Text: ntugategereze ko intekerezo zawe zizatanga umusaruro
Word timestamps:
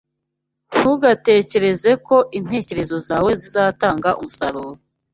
ntugategereze 0.77 1.91
ko 2.07 2.15
intekerezo 2.39 2.95
zawe 3.07 3.31
zizatanga 3.41 4.09
umusaruro 4.21 4.79